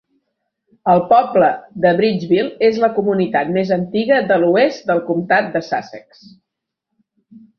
[0.93, 1.49] El poble
[1.83, 6.25] de Bridgeville és la comunitat més antiga de l'oest del comtat de Sussex.